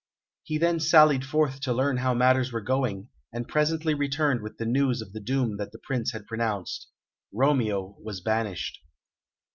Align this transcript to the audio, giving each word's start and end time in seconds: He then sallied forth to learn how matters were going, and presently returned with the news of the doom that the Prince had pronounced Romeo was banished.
He 0.41 0.57
then 0.57 0.79
sallied 0.79 1.23
forth 1.23 1.61
to 1.61 1.71
learn 1.73 1.97
how 1.97 2.15
matters 2.15 2.51
were 2.51 2.59
going, 2.59 3.09
and 3.31 3.47
presently 3.47 3.93
returned 3.93 4.41
with 4.41 4.57
the 4.57 4.65
news 4.65 4.99
of 4.99 5.13
the 5.13 5.19
doom 5.19 5.57
that 5.57 5.71
the 5.71 5.77
Prince 5.83 6.11
had 6.11 6.25
pronounced 6.25 6.87
Romeo 7.31 7.95
was 8.01 8.19
banished. 8.19 8.79